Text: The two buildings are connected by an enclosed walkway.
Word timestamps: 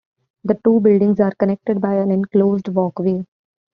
The 0.45 0.59
two 0.65 0.79
buildings 0.79 1.19
are 1.19 1.35
connected 1.37 1.79
by 1.79 1.93
an 1.99 2.09
enclosed 2.09 2.69
walkway. 2.69 3.23